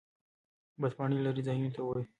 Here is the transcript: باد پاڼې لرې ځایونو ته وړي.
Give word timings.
باد 0.79 0.91
پاڼې 0.97 1.17
لرې 1.25 1.41
ځایونو 1.47 1.71
ته 1.75 1.81
وړي. 1.83 2.03